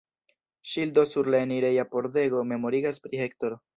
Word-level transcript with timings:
Ŝildo 0.71 1.03
sur 1.11 1.29
la 1.35 1.41
enireja 1.47 1.85
pordego 1.93 2.43
memorigas 2.53 3.01
pri 3.05 3.23
Hector. 3.25 3.59